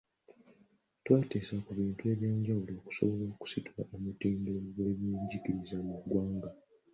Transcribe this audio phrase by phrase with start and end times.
[1.03, 6.49] Twateesa ku bintu eby’enjawulo okusobola okusitula omutindo gw’ebyenjigiriza mu ggwanga.